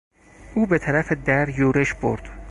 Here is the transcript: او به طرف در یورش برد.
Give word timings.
او 0.55 0.65
به 0.65 0.79
طرف 0.79 1.11
در 1.11 1.49
یورش 1.59 1.93
برد. 1.93 2.29